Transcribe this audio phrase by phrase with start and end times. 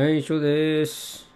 [0.00, 1.28] はい、以上です。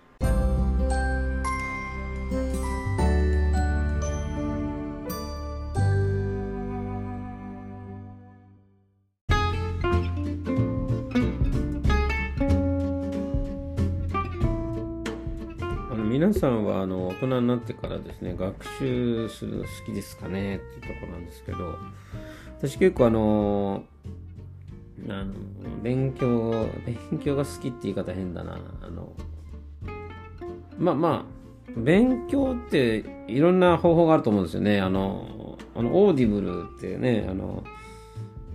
[16.09, 21.77] 皆さんはあの大人になってからですね学習するの好きですかねっていうところなんですけど
[22.57, 23.85] 私結構あの
[25.09, 25.35] あの
[25.83, 28.59] 勉強勉強が好きって言い方変だな。
[28.83, 29.13] あの
[30.79, 34.81] まあまあ勉強っていろんな方法があると思うんですよね。
[34.81, 37.65] あのあのオーディブルってねあの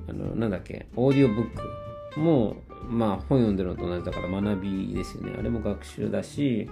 [0.07, 2.57] あのなんだっけオーディオブックも
[2.88, 5.35] まあ本読んでるのと同じだから学びですよね。
[5.38, 6.70] あれも学習だし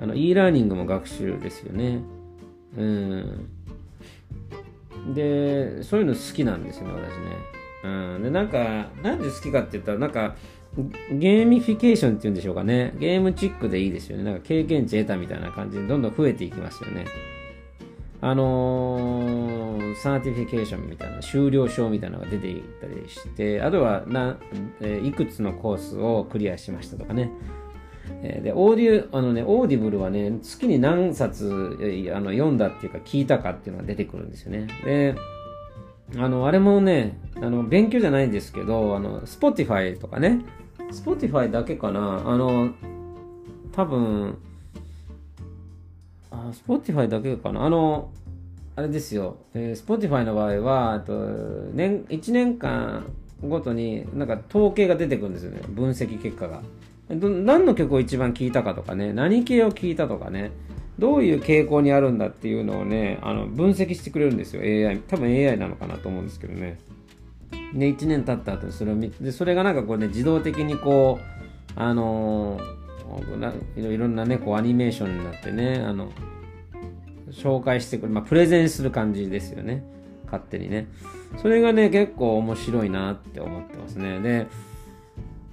[0.00, 2.00] あの e ラーニングも学習ですよね。
[2.76, 3.48] うん。
[5.14, 7.59] でそういうの好きなんですよね私ね。
[7.82, 10.36] うん、でなんかなんで好きかって言ったらなんか
[11.12, 12.94] ゲーミフィケーションっていうんでしょうかね。
[12.98, 14.22] ゲームチックでいいですよね。
[14.22, 17.06] なんか経験値得たみたいな感じでどんどん増えていきますよね。
[18.20, 24.38] あのーサーティフィケーションみたいな修了証みたいなのが出ていったりしてあとはな、
[24.80, 27.30] えーいくつのコースをクリアしましたとかね。
[28.22, 34.68] えーで、オーディオ、あのね、オーディブルはね、月に何冊あの読んだっていうか聞いたかっていうのが出てくるんですよね。
[34.84, 35.14] で、
[36.16, 40.40] あの、あれもね、あの、勉強じゃないんですけど、あの、Spotify とかね、
[40.90, 42.70] Spotify だけかな、あの、
[43.72, 44.38] 多分、
[46.30, 48.10] あ、Spotify だけかな、あの、
[48.76, 51.12] あれですよ、えー Spotify の場合は、あと、
[51.74, 53.04] 年、1年間
[53.42, 56.62] ごとになんか統計が出てくるんですよね、分析結果が。
[57.10, 60.52] ど何の曲を一番聴いたかとかね、何系を聴いたとかね、
[61.00, 64.98] どういう傾向にあるんだっていうのをね、あの分析してくれるんですよ、AI。
[64.98, 66.78] 多分 AI なのかなと思うんですけどね。
[67.74, 72.60] で、1年経った後にそれを見て、それがなんかこうね、自動的にこう、あの
[73.76, 76.12] いろんなね、こうアニメーションになってね、あの、
[77.30, 79.82] 紹介してくる、まあ、プレゼンする感じですよね。
[80.26, 80.86] 勝手にね。
[81.38, 84.20] それがね、結構面白いなって思ってますね。
[84.20, 84.46] で、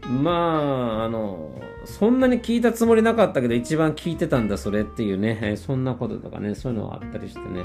[0.10, 1.52] まあ、あの、
[1.86, 7.64] そんなに聞いたつもりなかったけど、一番聞いてたんだ、それっていうね、えーそんなこととかね、そういうのがあったりしてね。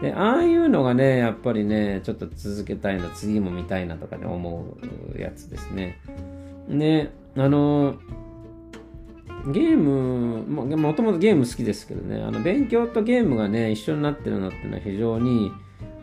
[0.00, 4.76] で、ああいうのがね、やっぱりね、ちょっと続けたいな、次も見たいなとかね、思
[5.16, 5.98] うやつですね。
[6.68, 7.96] で、あの、
[9.46, 15.52] ゲームも、もともとゲーム好きですけどね、あの、勉強とゲームがね、一緒になってるのっていうのは非常に、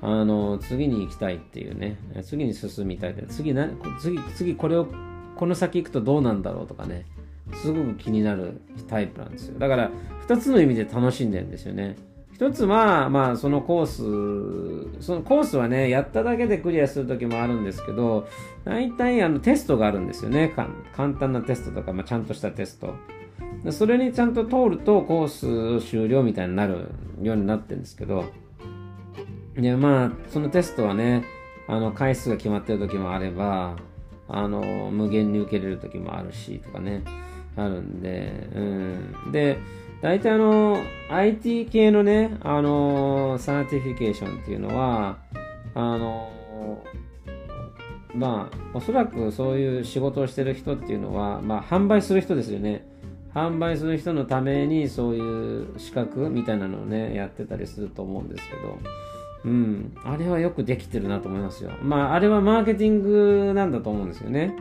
[0.02, 3.68] あの、次に行きたいっていうね、次に進みたいって、次な、
[4.00, 4.88] 次、次これを、
[5.42, 7.04] この先行くとどうなんだろうとかね、
[7.64, 9.58] すごく気になるタイプなんですよ。
[9.58, 11.96] だから、二つの意味で楽しんでるんですよね。
[12.32, 18.28] 一つは、まあ、そのコース、そのコースはね、やっただけでクリアする時もあるんですけど、
[18.66, 20.54] 大体あのテストがあるんですよね。
[20.96, 22.94] 簡単なテストとか、まあ、ちゃんとしたテスト。
[23.72, 26.90] それにちゃんと通るとコース終了みたいになる
[27.24, 28.26] ようになってるんですけど、
[29.56, 31.24] で、まあ、そのテストはね、
[31.68, 33.76] あの、回数が決まってる時もあれば、
[34.28, 37.04] あの、無限に受けれる時もあるし、とかね、
[37.56, 39.32] あるんで、うん。
[39.32, 39.60] で、
[40.02, 40.78] 大体あの、
[41.10, 45.18] IT 系のね、あの、サーティフィケーションっていうのは、
[45.76, 46.32] あの、
[48.14, 52.86] まあ、おそらくそういう仕事をしてる人っていうのは、まあ、販売する人ですよね。
[53.34, 58.78] 販売する人のためにそういう資格みたいなのをね、やってたりすると思うんですけど、
[59.44, 61.72] うん、あれはよくできてるなと思いますよ。
[61.82, 64.56] まあ、あれはマーケティングなんだと思うんですよね。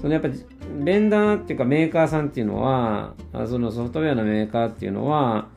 [0.00, 0.44] そのやっぱり、
[0.84, 3.14] ベンダーっていうかメーカーさんっていうのは、
[3.46, 5.48] そのソフトウェアのメーカーっていうのは、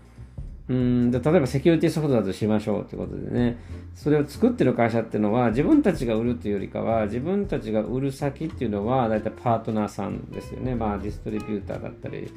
[0.68, 3.58] うん、で例えばセキュリティソフトだとしましょうってことでね、
[3.96, 10.76] それを作ってる会社っていうのは、自分たちが売るというよりかは、自分たちが売る先っていうのは、大体パートナーさんですよね。
[10.76, 12.32] まあ、ディストリビューターだったり、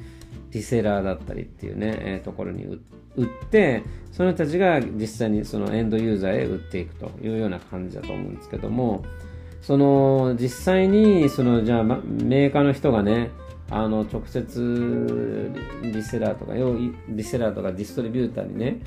[0.53, 9.03] ディセラーだったりっていうね、えーところに売って、その人たちが実際にそのエンドユーザーへ売っていくというような感じだと思うんですけども、
[9.61, 13.31] その実際にそのじゃあメーカーの人がね
[13.71, 15.51] あの直接
[15.81, 16.77] リセラーとか要
[17.09, 18.79] リセラーとかディストリビューターにね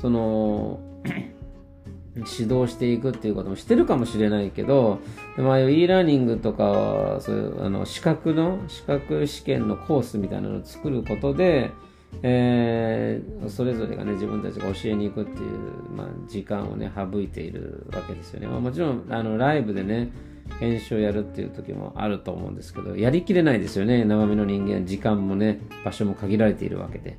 [0.00, 0.80] その
[2.20, 4.98] 指導していくっていうこともしてるかもしれないけど、
[5.36, 11.70] でもああいう e ラーニングとか、そういうあの資格の、資格試験のコースみたいなのを作ることで、
[12.22, 15.58] えーそれぞれがね、自分たちが教えに行くっていう、
[15.94, 18.46] まあ、時間をね、省いているわけですよね。
[18.46, 20.10] まあ、もちろん、あの、ライブでね、
[20.58, 24.86] 編集をやるっていう時もあると思うんですけど、やりきれないですよね、生身の人間。
[24.86, 27.18] 時間もね、場所も限られているわけで。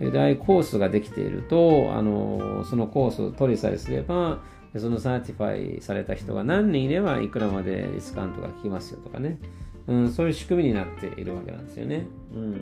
[0.00, 4.40] で、ああいうコースができていると、あの、そのコースを取りさえすれば、
[4.76, 9.38] その certify された人が何人いればいくらまでディスカウントが効きますよとかね。
[9.86, 12.06] うん、そういう仕組みになっているわけなんですよね。
[12.34, 12.60] うん。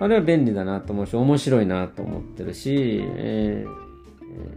[0.00, 3.66] あれは便利だなと思うし、面白いなと思ってるし、え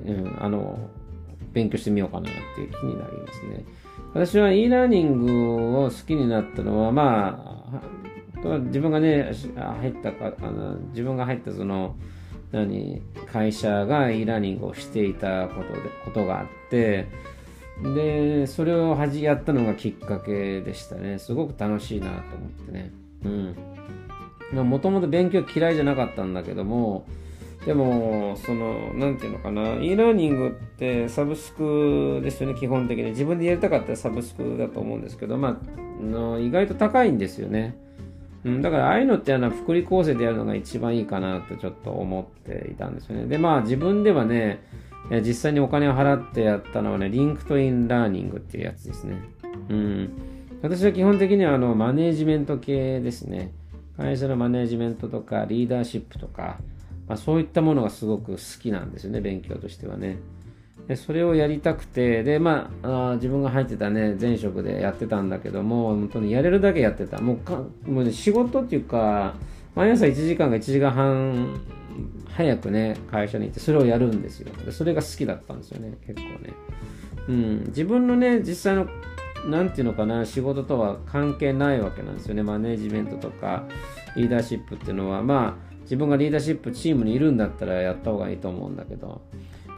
[0.06, 0.90] ー、うん、あの、
[1.54, 3.64] 勉強してみようかなっていう気になりますね。
[4.14, 8.09] 私は e ラーニングを好きになったのは、まあ、
[8.44, 11.96] 自分がね、入ったか、あの自分が入ったその、
[12.52, 13.02] 何、
[13.32, 17.08] 会社が e ラーニングをしていたことで、ことがあって、
[17.84, 21.20] で、それをはじやったのがきっかけでしたね。
[21.20, 22.92] すごく楽しいなと思ってね。
[23.24, 24.70] うん。
[24.70, 27.06] もともと勉強嫌いじゃなかったんだけども、
[27.66, 33.12] でも、その、なんていうのかな、e ラーニングってサブスクですよね、基本的に。
[33.12, 37.78] 自分でやりたかったらサブスクだと思うんですけど、まあ、の意外と高いんですよね。
[38.46, 43.26] うん、だから、ああいうのってあの福利厚生でやるのが一番いいかなってちょっと思っていたんですよね。
[43.26, 44.64] で、まあ、自分ではね、
[45.26, 49.18] 実際にお金を払ってやったのはね、 LinkedIn Learning っていうやつですね。
[49.70, 50.10] うん。
[50.62, 53.52] 私は基本的にはあのマネージメント系ですね。
[53.98, 56.58] 会社のマネージメントとかリーダーシップとか、
[57.08, 60.18] まあ、そういったものがすごく好きなんですよね、勉強としてはね。
[60.90, 67.22] でそれをやりたくて、で、まあ、自分が入ってたね、前職でやってたんだけども、本当にやれるだけやってた。
[67.22, 69.36] もうか、もうね、仕事っていうか、
[69.76, 71.62] 毎朝1時間か1時間半
[72.32, 74.52] 早くね、会社に行って、それをやるんですよ。
[74.66, 76.54] でそれが好きだったんですよね、結構ね。
[77.28, 78.88] うん、自分のね、実際の、
[79.48, 82.42] なんていうのかな、仕事とは関係ないわけなんですよね。
[82.42, 83.68] マネージメントとか、
[84.16, 89.22] リーダーシップっていうのは、まあ、自分がリーダーシップチームにいるんだったらやった方がいいと思うんだけど、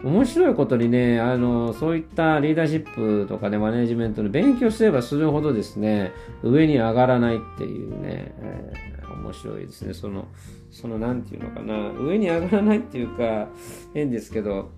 [0.03, 6.11] 面白いことにね、あの、そういったリーダーシップとかね、マネジメントの勉強すればするほどですね、
[6.43, 9.93] 上に上がらないっていうね、えー、面白いですね。
[9.93, 10.27] その、
[10.71, 13.47] その、なんていうのかな、上に上がらないっていうか、
[13.93, 14.71] 変ですけど、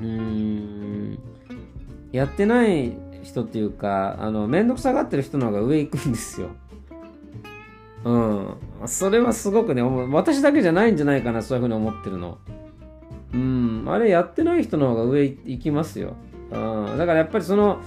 [0.00, 1.18] うーん、
[2.12, 2.92] やってない
[3.24, 6.50] 人っていうか、あの、めんどくさがってる人の方が上行くんですよ。
[8.04, 8.54] うん。
[8.86, 12.38] それはすごくね、私だけじゃないんじゃないかな、そういうふうに思ってるの。
[13.34, 13.75] うん。
[13.94, 16.16] あれやってない人の方が上行きますよ。
[16.50, 16.56] う
[16.94, 16.98] ん。
[16.98, 17.80] だからやっぱりその、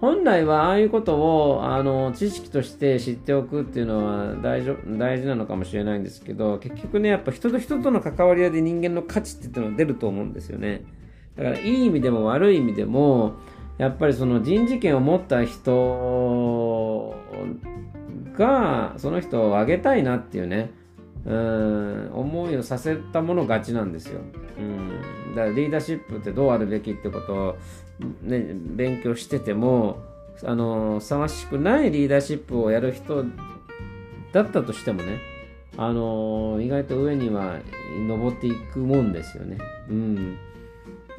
[0.00, 10.86] 本来はああいうことをあの知識として知っておくっていうのは大丈大事なのかもしれないんですけど結局ねやっぱ人と人との関わり合いで人間の価値っていうのは出ると思うんですよね
[11.36, 13.34] だからいい意味でも悪い意味でも
[13.76, 17.14] やっぱりその人事権を持った人
[18.38, 20.70] がその人をあげたいなっていうね
[21.26, 24.20] うん思いをさせたもの勝ちなんですよ。
[24.58, 27.56] うん、だからリーダーシップってどうあるべきってことを、
[28.22, 29.98] ね、勉強してても
[30.44, 33.24] あのふさわしくないリーダーシップをやる人
[34.32, 35.18] だったとしてもね
[35.76, 37.58] あの意外と上には
[38.06, 39.58] 登っていくもんですよね。
[39.88, 40.38] うん、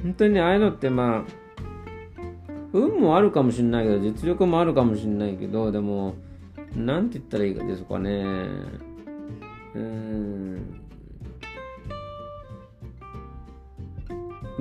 [0.03, 1.41] 本当にねああいうのってまあ
[2.73, 6.15] 運もあるかもしれないけど実力もあるかもしれないけどでも
[6.75, 8.23] なんて言ったらいいですかね。
[9.75, 10.80] うん。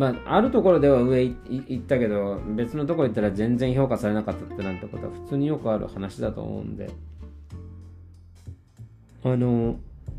[0.01, 6.89] まあ、あるところでは上行ったけど、別のところ行ったら全然評価されなかったってなんてことは普通によくある話だと思うんで。
[9.23, 9.77] あの、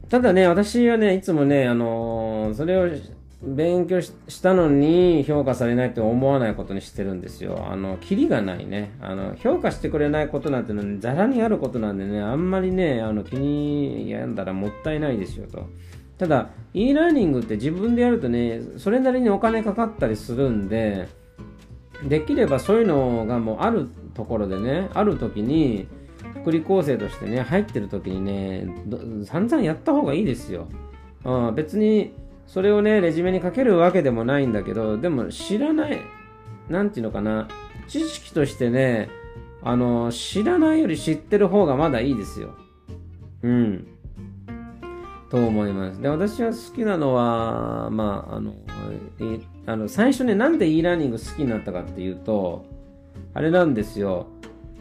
[0.07, 2.92] ただね、私はね、いつもね、あの、それを
[3.42, 4.13] 勉強し
[4.44, 7.66] たのに評価されないって思わないことにしてるんですよ。
[7.68, 8.92] あの、キリがないね。
[9.01, 15.65] あの、評価してくれないことなんてのは、ね、ざらにあることなんでね、あんまりね、あの、気に病んだらもったいないですよと。
[16.22, 21.08] ただ、e ラーニングって自分でやるとね、それなりにお金かかったりするんで、
[22.08, 25.88] できればそういうのがもうあるところでね、ある時に、
[26.44, 28.72] 福利厚生としてね、入ってる時にね、
[29.25, 30.68] 散々やった方がいいですよ。
[31.24, 32.13] あ別に、
[32.46, 36.01] それをね、レジュメにかけるわけでもないんだけど、でも知らない、
[36.70, 37.48] なんていうのかな、
[37.88, 39.10] 知識としてね、
[39.63, 42.51] あの、知らないより知ってる方がまだいいですよ。
[43.42, 43.88] うん。
[45.32, 46.02] と思います。
[46.02, 48.54] で、私は好きなのは、まあ、あの、
[49.20, 52.66] えあの最初ね、なんで e ラーニング好きになったかっていうと、
[53.34, 54.28] あれなんですよ。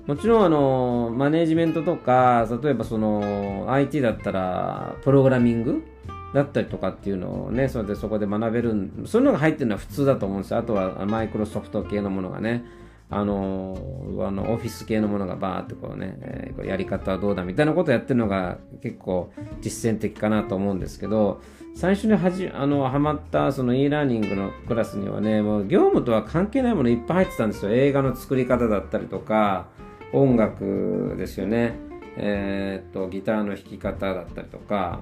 [0.06, 5.84] もちろん、あの、マネジメントとか、例えばその、IT だったら、プログラミング
[6.34, 10.58] だったりとかっていうのをね、それでそこで学べる、そういうのが入ってるのは普通だと思うんですよ。
[10.58, 12.64] あとはマイクロソフト系のものがね、
[13.10, 13.76] あの、
[14.20, 21.42] あのオフィス系のものがバーってこうね、えー、やり方はどうだみたいなことをやってるのが結構実践的かなと思うんですけど、
[21.74, 27.72] 最初にはじ、あの、ハマったその e ラーニングのクラスにはね、もう業務とは関係ないものいっぱい入ってたんですよ。
[27.72, 29.68] 映画の作り方だったりとか、
[30.12, 31.74] 音楽ですよね。
[32.16, 35.00] えー、っと、ギターの弾き方だったりとか、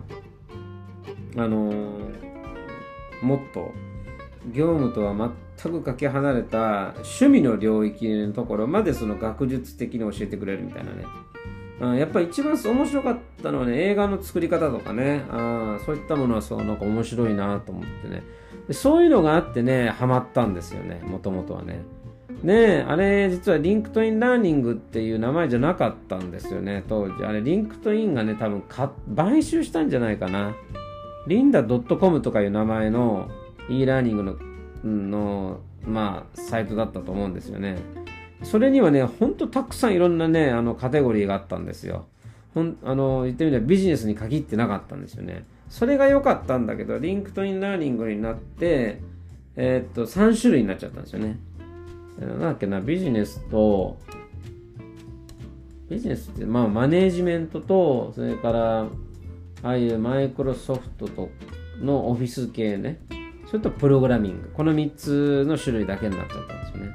[1.37, 3.73] あのー、もっと
[4.53, 11.05] 業務とは全く全くかけ離れた趣味の領域のところまでその学術的に教えてくれるみたいなね。
[11.81, 15.25] うん、やっぱり一番面白かったのはね映画の作り方とかね。
[15.31, 18.23] あそういったものはそうなんか面白いなと思ってね。
[18.69, 21.83] でそういうのがあってねハマったんですよねもともとはね。
[22.43, 27.25] ねあれ実は LinkedIn Learning っていう名前じゃなかったんですよね当時。
[27.25, 28.63] あれ LinkedIn がね多分
[29.17, 30.55] 買収したんじゃないかな。
[31.27, 33.29] Lynda.com とかいう名前の
[33.69, 34.37] e ラーニングの
[34.85, 37.79] のまあサイトだったと思うんですよね。
[38.43, 42.07] それにはねほんとたくさんいろんなねあのカテゴリーがあったんですよ。
[42.55, 45.45] ほんあの言ってみればビジネスに限ってなかったんですよね。
[45.69, 49.01] それが良かったんだけど LinkedIn Learning になって
[49.57, 51.39] えー、っと3種類になっちゃったんですよね。
[52.21, 53.97] なんだっけな、ビジネスと、
[55.89, 58.89] ビジネスって、まあ、マネージメントと、それから、あ
[59.63, 61.31] あいうマイクロソフトと
[61.81, 63.01] のオフィス系ね、
[63.51, 64.51] それとプログラミング。
[64.53, 66.91] この3つの種類だけになっちゃったんですよね。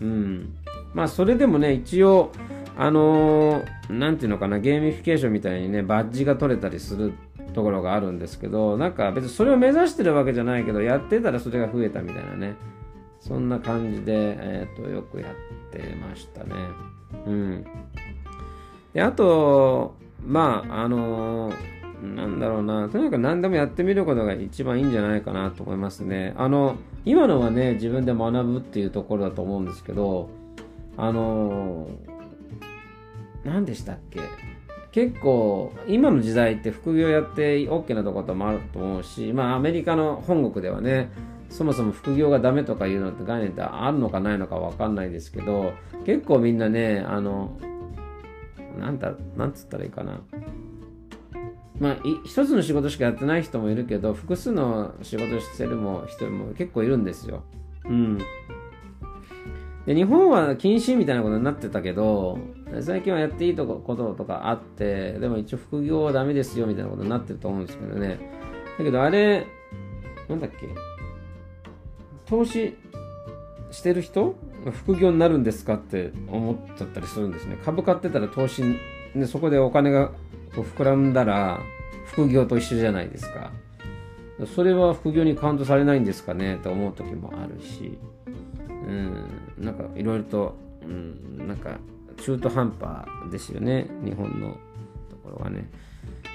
[0.00, 0.54] うん。
[0.94, 2.30] まあ、それでもね、一応、
[2.76, 7.12] あのー、ていうのかな、ゲーミフィケーションみたいにね、バッジが取れたりする
[7.52, 12.54] ところがあるんですけど、なんか別にそれを目指してるわけじゃないけど、やってたらそれが増えたみたいなね。
[13.20, 16.54] そんな感じで、えーと、よくやってましたね。
[17.26, 17.66] うん。
[18.92, 26.34] で、あと、まあ、あのー、なんだろうな、とにかく何でもやってみることが一番いいんじゃないかなと思いますね。
[26.36, 30.28] あの、今のはね、自分で学ぶっていうところだと思うんですけど、
[30.96, 31.88] あの、
[33.44, 34.20] 何でしたっけ？
[34.90, 41.10] 結構今の時代って副業やって OK なところもあると思うしまあアメリカの本国ではね
[41.50, 45.72] そもそも副業がダメとかいうのって概念ってあるのかないのかわかんないですけど
[46.04, 47.58] 結構みんなねあの
[48.78, 50.20] なんだなんつったらいいかな。
[51.80, 57.44] まあ一つの仕事しかやってない人もいるけど複数の仕事してるも人も結構いるんですよ。
[57.84, 58.18] うん。
[59.86, 62.38] で日本は禁止みたいなことになってたけど
[62.82, 68.18] 最近はやっていいとこととかあってでも一応副業はダメですよみたいなことになってると思うんですけどね。
[68.76, 69.46] だけどあれ
[70.28, 70.68] なんだっけ？
[72.26, 72.76] 投資
[73.70, 74.34] してる人？
[74.84, 75.74] 副業になるんですか？
[75.74, 77.56] って思っちゃったりするんですね。
[77.64, 78.62] 株買ってたら投資、
[79.14, 80.10] でそこでお金が
[80.62, 81.60] 膨らんだら
[82.06, 83.50] 副業と一緒じゃないですか。
[84.54, 87.98] それは副業にカウントされないんですかねと思う時もあるし、
[88.68, 89.24] うん、
[89.58, 91.76] なんかいろいろと、うん、なんか
[92.18, 94.56] 中途半端ですよね、日本の
[95.10, 95.68] ところはね。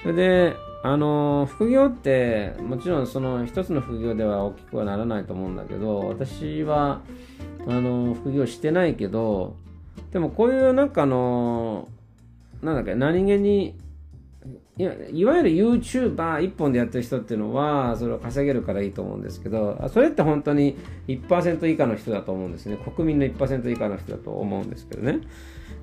[0.02, 7.00] それで、あの副業ってもちろんその一つの副業では大きくはならないと思うんだけど私は
[7.66, 9.56] あの副業してないけど
[10.12, 11.88] でもこういうなんかあの
[12.60, 13.74] なんだっけ何気に
[14.76, 20.76] いわゆる YouTuber 一本でやってる人っていうのはそれを稼げるからいいと思うんですけどそれって本当に
[21.08, 22.76] 1%以下の人だと思うんですね。
[22.76, 25.20] 国民の1%以下の人だと思うんですけどね。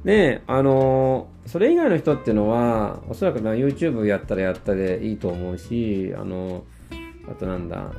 [0.03, 6.63] で、あの、それ以外の人っていうのは、おそらく YouTube やったらやったでいいと思うし、あの、
[7.30, 7.91] あとなんだ、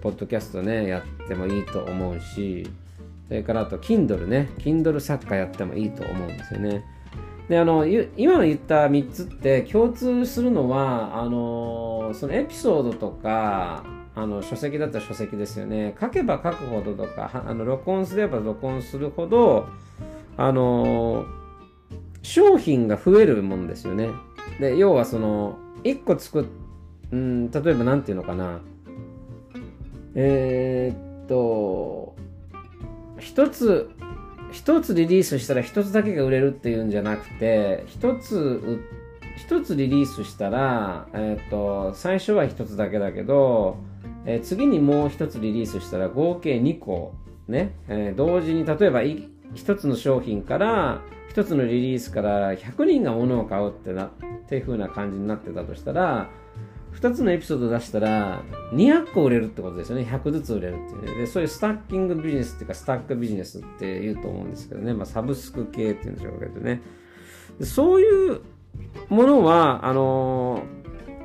[0.00, 2.68] ポッドキャストね、やってもいいと思うし、
[3.26, 6.84] それからあと Kindle ね、Kindle 作家やってもいいと思うんですよね。
[7.48, 13.84] で、あの、今の言った3つって共通するのは、あの、そのエピソードとか、
[14.18, 15.94] あの書籍だったら書籍ですよね。
[16.00, 19.68] 書けば書くほどとか、あの録音すれば録音するほど、
[20.36, 21.24] あの
[22.22, 24.10] 商品が増えるもんですよね。
[24.58, 26.44] で、要はその、1個作っ、
[27.12, 28.60] うん、例えば何て言うのかな。
[30.16, 32.16] えー、っと、
[33.20, 33.88] 一つ、
[34.50, 38.80] 一つリリースしたら一つだけが売れるっていうんじゃなくて、一つ、
[39.36, 43.76] 一つリリースしたら、えー、っと、最初は一つだけだけど、
[44.24, 47.14] えー、次にもう一つリリースしたら合計2個、
[47.46, 49.02] ね、えー、同時に例えば
[49.54, 51.00] 一つの商品から
[51.30, 54.10] 一つのリリースから100人が物を買うってなっ
[54.48, 56.28] ていう風な感じになってたとしたら
[57.00, 60.02] 2つのエピソード出したら200個売れるってことですよね。
[60.02, 66.82] 100ずつ売れるっていう、ね、でそういうスタッキングビジネスっていうかスタックビジネスって言うと思うんですけどね、まあ、サブスク系っていうんでしょうけどね。
[67.60, 68.40] でそういう
[69.08, 70.62] ものはあの、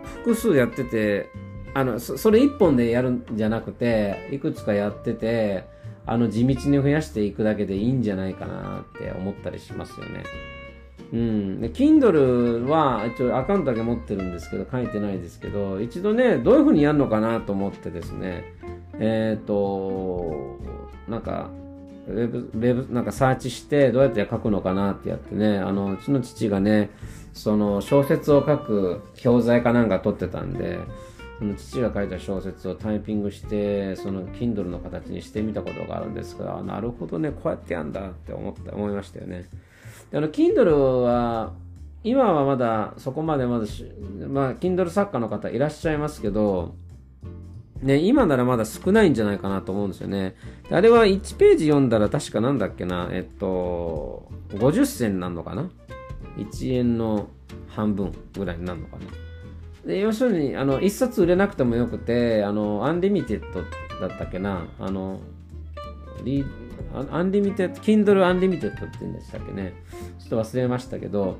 [0.04, 1.30] 複数やってて
[1.74, 5.66] あのそれ1本でやるんじゃなくていくつかやってて
[6.06, 10.24] あの地道に増やしていくだけでいいんじゃないかなって思ったりしますよね。
[11.14, 11.62] うん。
[11.62, 18.44] で、Kindle は一応アカウントだけ持ってるんですけど、書いてないですけど、一度ね、どういうふうにやるのかなと思ってですね、
[19.00, 20.60] えっ、ー、と、
[21.08, 21.52] なんか、
[22.08, 26.90] ウェブ、ウェブ、なんかサーチしてどうやって書くのかなってやってね、あの、うちの父がね、
[27.32, 30.80] その小説を書く教材かなんか取ってたんで、
[31.38, 39.50] その父が書いた小説をタイピングしてその Kindle の形にしてみたことがあるんですがなるほどねこうやってやんだって思った思いましたよね。
[40.14, 41.54] であの Kindle は
[42.04, 43.66] 今はまだそこまでまだ
[44.28, 46.76] まあ Kindle 作家の方いらっしゃいますけど
[47.82, 50.36] ね、今ならまだ少ないんじゃないかなと思うんですよね。
[50.72, 55.70] あれは1ページ読んだら確かなんだっけな、えっと、50銭なんのかな
[56.38, 57.28] ?1 円の
[57.68, 59.04] 半分ぐらいになるのかな。
[59.86, 63.62] で要するに、あの、1冊売れなくてもよくて、あの、 Unlimited
[64.08, 65.20] だったっけな、あの、
[66.24, 66.46] リ
[66.94, 69.74] Unlimited、Kindle アンリミテッドって言うんでしたっけね。
[70.20, 71.38] ちょっと忘れましたけど、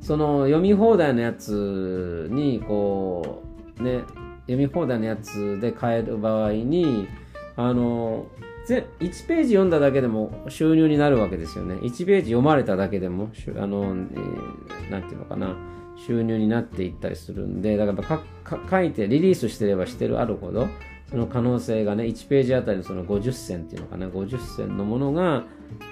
[0.00, 3.42] その読み放題のやつに、こ
[3.78, 4.00] う、ね、
[4.42, 7.08] 読み放題のやつで買える場合に、
[7.56, 8.26] あの、
[8.68, 11.74] 1ページ読んだだけでも収入になるわけですよね。
[11.76, 15.56] 1ページ読まれただけでも、あの、えー、なんていうのかな、
[16.06, 18.20] 収入になっていったりするんで、だから
[18.70, 20.68] 書いてリリースしてればしてるあるほど、
[21.16, 25.44] の可能性がね、1ページあたりのその50銭っていうのかな、50銭のものが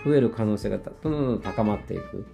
[0.04, 2.26] 増える可能性がどんどん高まっていく。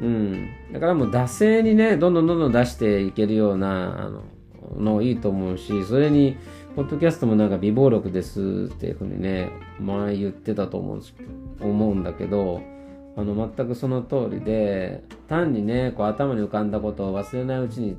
[0.00, 0.48] うん。
[0.72, 4.22] だからもう惰性にね、どんどんどんどん出していけるような、あの、
[4.94, 6.36] のいいと思うし、それに、
[6.74, 11.14] ポッドキャストもなんか微暴録ですっていうふうにね、前言ってたと思うんです
[11.60, 12.62] 思うんだけど、
[13.14, 17.96] あの、全くその通りで、単にね、こう頭に浮かんだことを忘れないうちに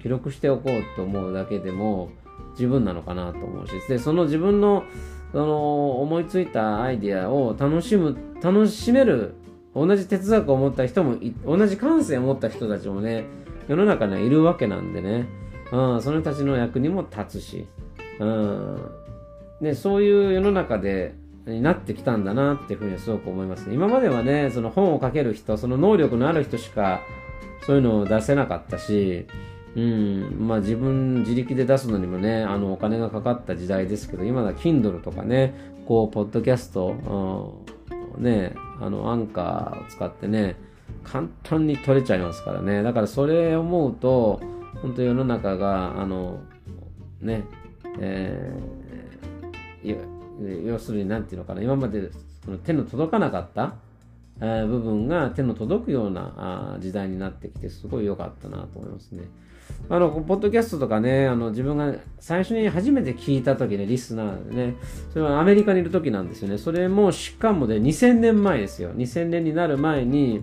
[0.00, 2.10] 記録しておこうと思うだけでも
[2.56, 4.84] 十分なのかなと思うし、で、その自分の、
[5.32, 9.34] その思いついたアイディアを楽しむ、楽しめる、
[9.74, 13.24] 同じ哲学を持った人も、同じ感性を持った人たちもね、
[13.68, 15.26] 世の中にはいるわけなんでね、
[15.72, 17.66] うん、その人たちの役にも立つし、
[18.18, 18.90] うん、
[19.60, 21.14] でそういう世の中で
[21.46, 23.74] になってきたんだなっていうふうにすごく思いますね。
[23.74, 27.00] 今まではね、その本を書ける人、その能力のある人しか
[27.66, 29.26] そういうのを出せなかったし、
[29.74, 35.54] うん、まあ自分自力で出すのにもね、あのお金がかかった時代ですけど、今だ Kindle とかね、
[35.86, 37.64] こう、ポッドキャスト、
[38.16, 40.56] うん、ね、あの、アンカーを使ってね、
[41.04, 42.82] 簡単に取れちゃいますからね。
[42.82, 44.40] だからそれを思うと、
[44.82, 46.40] 本当世の中が、あの、
[47.20, 47.44] ね、
[47.98, 52.10] えー、要するに何て言うのかな、今まで
[52.44, 53.74] その手の届かなかった、
[54.40, 59.24] えー、部分が手の届くようなあ時代になってきて、すごい良かったなと思いますね。
[59.88, 64.74] あの、ポッドキャストとかね、あの、自分が最初に初めて聞いた時ね、リスナーでね、
[65.12, 66.58] それはアメリカにいる時なんですよね。
[66.58, 68.90] それもしかもで2000年前ですよ。
[68.90, 70.42] 2000年になる前に、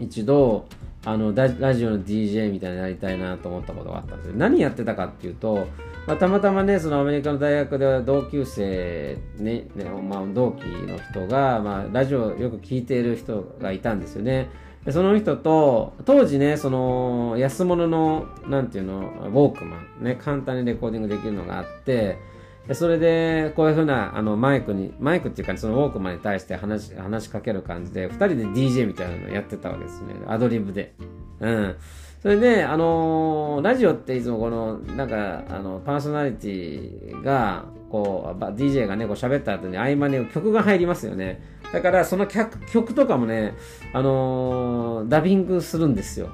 [0.00, 0.66] 一度、
[1.04, 4.34] あのラジオの DJ みたいになりたいなと思ったことがあったんですよ。
[4.36, 5.66] 何やってたかっていうと、
[6.06, 14.48] まあ、たまたまね、そのアメリカの大学では同級生ね、ねまあ、同期の人が、まあ、ラジオよく聞いている人がいたんですよね。
[14.84, 22.18] でその人と、当時ね、その安物の、なんていうの、ウォークマン、ね、簡単にレコーディングできるのがあって、
[22.66, 30.14] でそれで、こういうふうなあのマイクに、マイクっていうか、そのウォークマンに対して話話しかける感じで、二人で DJ みたいなのやってたわけですね。
[30.26, 30.94] アドリブで。
[31.40, 31.76] うん。
[32.20, 41.42] それで、あのー、ラジオっていつもこの、なんか、あの、パーソナリティが、こう、DJ がね、こう喋った後に合間に曲が入りますよね。
[41.72, 43.54] だから、その曲とかもね、
[43.92, 46.30] あのー、ダビングするんですよ。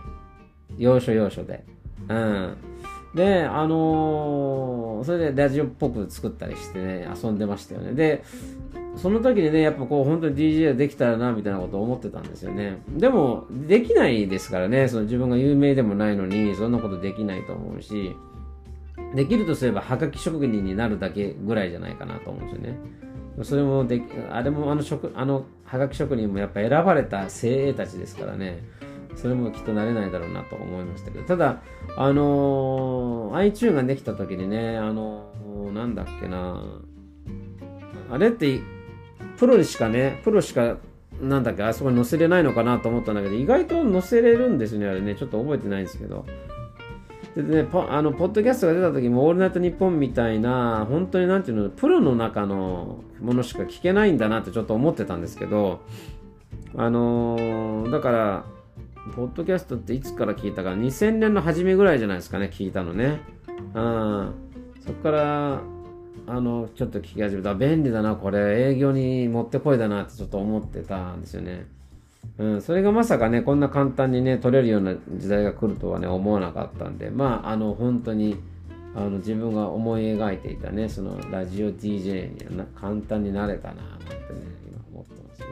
[0.77, 1.65] 要所要所で。
[2.09, 2.57] うん。
[3.15, 7.93] で、あのー、それでラジオっぽく作ったりしてね、遊んでましたよね。
[7.93, 8.25] で、
[8.97, 12.79] その時にね、やっぱこう、本当に DJ できたらな、みたいなことを思ってたんですよね。
[12.89, 18.17] でも、できないですからね、その自分が有名でもないのに、そんなことできないと思うし、
[19.15, 22.79] できるとすれば、はがき職人になるだけぐらいじゃないかなと思うんですよね。
[23.45, 28.63] それもでき、あれもあの職、あの、はがき職人もやっぱ選ばれた精鋭たちですからね。
[29.19, 31.61] それもきっとなれないだろうなと思いましたけど、ただ、
[31.97, 35.33] あの、iTune ができた時にね、あの、
[35.75, 36.63] なんだっけな、
[38.11, 38.61] あれって、
[39.37, 40.77] プロにしかね、プロしか、
[41.21, 46.25] なんだっけ、あそこに載せれないのかなと思ったんだけど、意外と載せれるんですね、あれね、ちょっと覚えてないんですけど。
[47.43, 55.81] でね、ポあのポッドキャストが出た時も、オールナイトニッポンみたいな、本当になんていうの、プロの中のものしか聞けないんだなってちょっと思ってたんですけど、
[56.77, 58.45] あのー、だから、
[59.15, 63.21] ポッドキャストっていつから聞いたか、2000年の初めぐらいじゃないですかね、聞いたのね。
[63.73, 64.35] うん。
[64.81, 65.61] そこから、
[66.27, 67.55] あの、ちょっと聞き始めた。
[67.55, 68.73] 便利だな、これ。
[68.73, 71.69] 営業にもってこいだなってちょっと思ってたんですよね。
[72.39, 78.37] うん、それがまさかね、こんな簡単にね、取れるような時代が来るとはね、思わなかったんで、まあ、あの、本当に、
[78.95, 84.19] あの、自分が思い描いていたね、その、ラジオ DJ には簡単になれたな、なんてね、
[84.69, 85.47] 今思ってますね。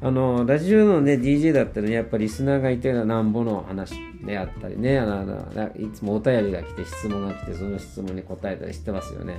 [0.00, 9.38] あの、ラジオのね、DJ だったらね、やっぱりリスナーがいてなんぼの話であったりね、あのいつもお便りが来て質問が来て、その質問に答えたりしてますよね。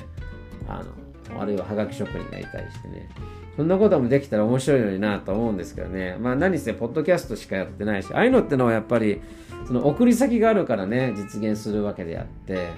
[0.68, 3.10] あの、あるいははがき職人がいたりしてね。
[3.56, 6.18] そんなこともできたら面白いのになと思うんですけどね。
[6.20, 9.22] まあ何せポッドキャストしかやってないしああいうのってのはやっぱり
[9.68, 12.70] その送り先があるからね実現するわけであって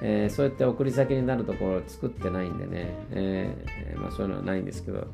[0.00, 5.08] えー、そうやって送り先になるところを作ってないんでね、えー、まあ、そういうのはないんですけど。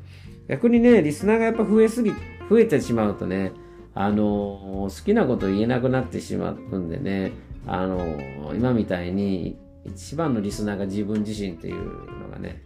[0.47, 2.11] 逆にねリスナーがやっぱ増えすぎ
[2.49, 3.51] 増えてしまうとね
[3.93, 7.31] あのー、好きなこと言えなくなってしまうんでね
[7.65, 12.61] あの今みたいに一番のリスナーが自分自身っていうのがね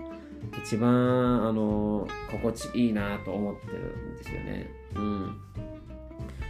[0.63, 3.78] 一番あの心地いいなと思ってる
[4.13, 4.71] んですよね。
[4.95, 5.38] うん。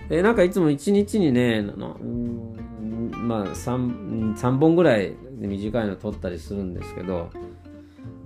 [0.09, 7.29] でなんかいつも一日にね、うんまあ 3, 3本ぐらい短いの撮ったりするんですけど、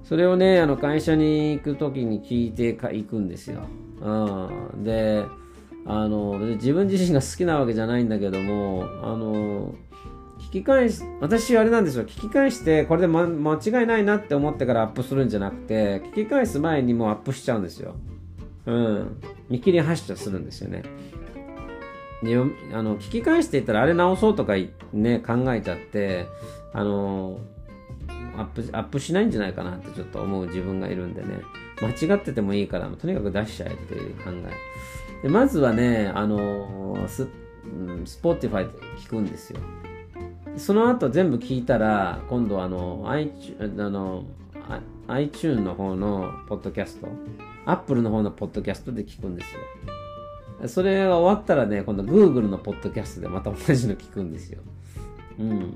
[0.03, 3.67] それをね、あの会社に行く時に聞いてか行くんですよ。
[4.01, 5.25] うん、で、
[5.85, 9.75] あの自分自身が好きなわけじゃないんだけども、あの
[10.61, 17.95] き返し、私あれなんですよ、聞き返して、これで、ま、間違いないなって思ってからアップするんじゃなくて、聞き返す前にもうアップしちゃうんですよ。
[18.65, 19.21] うん。
[19.49, 20.83] 見切り発車するんですよね。
[22.23, 22.37] で
[22.73, 24.53] あの聞き返していったらあれ直そうとか
[24.93, 26.27] ね考えちゃって
[26.71, 27.39] あの
[28.37, 31.41] アップアップしないんじゃないかなってちょっと思う自分がいるんでね
[31.81, 37.27] 間違っててもいいからとにかく出しちゃえっていう考えでまずはねあのス
[38.05, 39.59] スポティファイで聞くんですよ
[40.57, 44.23] その後全部聞いたら、今度あの、iTunes あの
[45.07, 47.07] iTune の方のポッドキャスト、
[47.65, 50.67] Apple の方のポッドキャストで聞くんですよ。
[50.67, 54.61] それが終わったらね、今度 Google のポッドキャストでまた同じの聞くんですよ。
[55.39, 55.73] うん。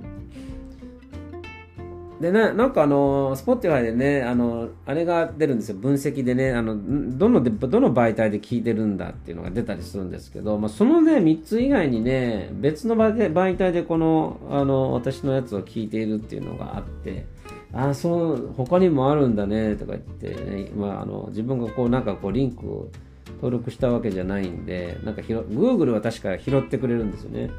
[2.19, 5.75] でね、なんかあの、スポティファイでね、あの、あれが出るんですよ。
[5.75, 6.75] 分析でね、あの、
[7.15, 17.27] どの、どの媒体で聞いてるんだっていうのが出たりするんですけど、まあ、そのね、3つ以外にね、別の媒体でこの、あの、私のやつを聞いているっていうのがあって、
[17.71, 22.89] あ、そう、他にもあるんだね、とか言ってね、まあ、あの、自分がこう、なんかこう、リンクを
[23.35, 27.51] 登録したわけじゃないんで、なんかひろ、Google は確か拾ってくれるんですよね。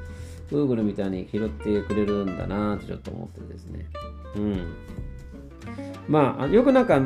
[0.51, 3.87] Google みたいに拾ってくれるんだなとちょっと思ってですね。
[4.37, 4.75] うん。
[6.09, 7.01] まあ、よくなんか、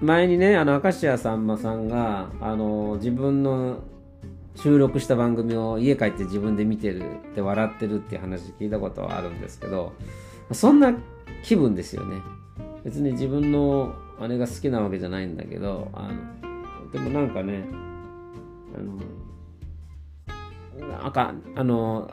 [0.00, 3.82] 前にね、あの、明石家さんまさんが、あの、自分の
[4.56, 9.92] 収録した番組を家帰って自分で見てるって笑ってるって話聞いたことはあるんですけど、
[10.52, 10.94] そんな
[11.42, 12.20] 気分ですよね。
[12.84, 17.64] 別に自分のあれが好きなわけじゃないんだけど、あの、でもなんかね、
[18.74, 18.98] あの、
[20.88, 22.10] なんか、あの、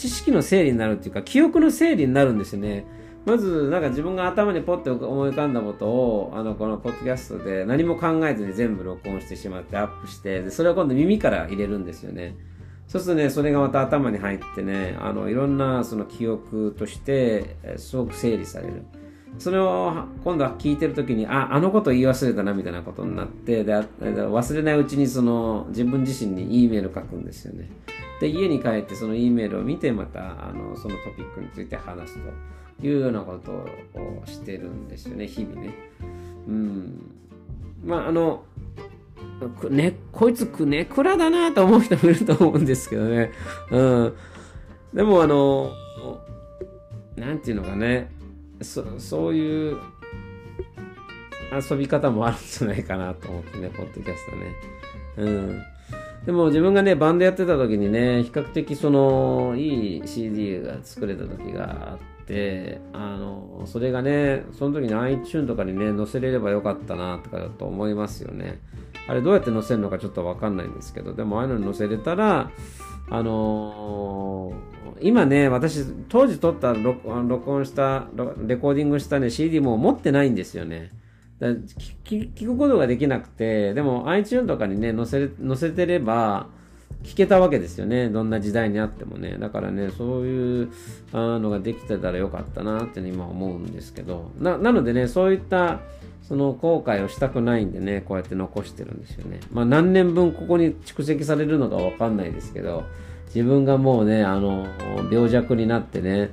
[0.00, 2.86] 知識の整理になるっていうか、記憶の整理になるんですよね。
[3.26, 12.34] まず、なんか自分が頭にポッて思い浮かんだことを、あの、このポッドキャストで何も考えずに全部録音してしまってアップして、で、それを今度耳から入れるんですよね。
[12.88, 18.84] そうするとね、それがまた頭に入ってね、あの、いろんなその記憶として、すごく整理される。
[19.38, 27.70] それを今度は聞いてる時に、あ、あのこと言い忘れたなみたいなことになって、で忘れないうちにその自分自身に E メール書くんですよね。
[28.20, 32.18] で、家に帰ってその E メールを見てまたあのそのトピックについて話す
[32.80, 35.74] というようなことをしてるんですよね、日々ね。
[36.46, 37.14] うん。
[37.84, 38.44] まあ、あの、
[39.70, 43.30] ね、こいつくねくらだなと思う人もいると思うんですけどね。
[43.70, 44.14] うん。
[44.92, 45.72] でもあの、
[47.16, 48.10] なんていうのかね、
[48.62, 49.78] そそういう
[51.52, 54.54] 遊び方もあるんじゃないかなと思ってね、ポッドキャストね。
[55.16, 55.62] うん。
[56.24, 61.98] でも自分がね、バンドやってた時にね、比較的その、いい CD が作れた時があっ
[62.30, 68.60] て、あの、それがね、その時に iTune とかにね、載せれればよかったな、とかだと思いますよね。
[69.08, 72.52] あれどうやって載せるのかちょっとわかんないんですけど、でもああいうのに載せれたら、
[73.10, 78.06] あのー、今ね、私、当時撮った録音した、
[78.46, 80.92] レコーディングしたね、CD も持ってないんですよね。
[82.04, 86.48] 聞くことができなくて、でも iTune とかにね、載せ、載せてれば、
[87.02, 88.08] 聞けたわけですよね。
[88.08, 89.36] どんな時代にあってもね。
[89.38, 90.70] だからね、そういう
[91.12, 94.30] のができてたらよかったなって今思うんですけど。
[94.38, 95.80] な、なのでね、そういった
[96.22, 99.40] その後悔をしたくないんでね、こうやって残してるんですよね。
[99.52, 102.84] まあ何年分ここに蓄積されるのかわかんないですけど、
[103.34, 104.66] 自分がもうね、あの、
[105.10, 106.30] 病弱になってね、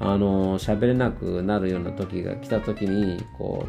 [0.00, 3.66] あの、喋れなくなるような時が来た時に、こ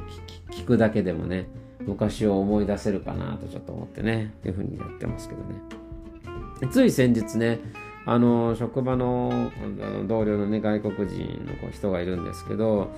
[0.49, 1.47] う、聞くだけでもね、
[1.85, 5.78] 昔を思い出せるかなとちょっと思ってね、いうふうにやってますけどね。
[6.67, 7.59] つい先日ね、
[8.05, 12.91] あの、職場のあの同僚のね、外国人の人がいるんですけど、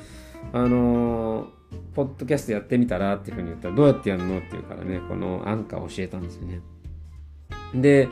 [0.54, 1.48] あの、
[1.94, 6.62] ポッドキャストやってみたらっていうふうに言ったら、どうやってやるのって言うからね、このアンカー教えたんですよね。
[7.76, 8.10] で、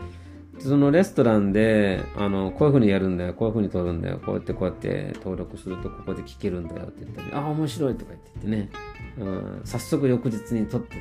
[0.60, 8.70] そのレストランで、あの、こういう風にやるんだよ、こういう風に撮るんだよ、こうやってこうやって登録するとここで聞けるんだよって言ったり、ああ、面白いとか言って言ってね、
[9.20, 11.00] うん、早速翌日に撮ってて、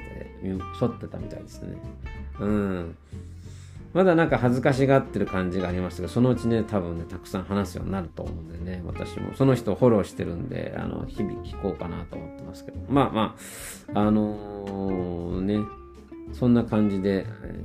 [0.79, 1.77] 撮ってたみたいですね。
[2.41, 2.97] うん。
[3.95, 13.37] まだなんか恥ずかしがってる感じがありましたけど、そのうちね、多分ね、たくさん話すようになると思うんでね、私もその人をフォローしてるんで、あの、日々聞こうかなと思ってますけど、まあま
[13.95, 15.61] あ、あのー、ね、
[16.33, 17.65] そんな感じで、え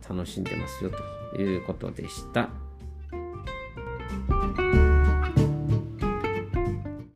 [0.00, 0.90] ー、楽しんでますよ
[1.34, 2.48] ということでした。